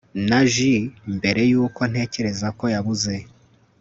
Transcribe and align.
na 0.29 0.39
jus 0.51 0.83
'mbere 1.15 1.41
yuko 1.51 1.81
ntekereza 1.91 2.47
ko 2.59 2.65
yabuze 2.73 3.15